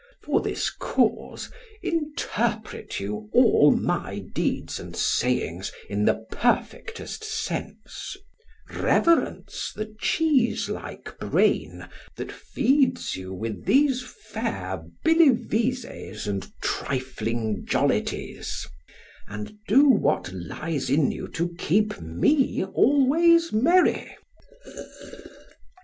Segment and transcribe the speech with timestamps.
[0.23, 1.51] For this cause
[1.83, 8.17] interpret you all my deeds and sayings in the perfectest sense;
[8.73, 18.65] reverence the cheese like brain that feeds you with these fair billevezees and trifling jollities,
[19.27, 24.15] and do what lies in you to keep me always merry.